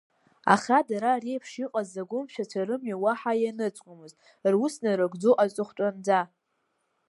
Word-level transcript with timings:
Аха 0.53 0.77
дара 0.89 1.21
реиԥш 1.23 1.51
иҟаз 1.63 1.91
агәымшәацәа 2.01 2.67
рымҩа 2.67 3.01
уаҳа 3.03 3.33
ианыҵуамызт, 3.43 4.17
рус 4.53 4.75
нарыгӡон 4.83 5.35
аҵыхәтәанӡа. 5.43 6.21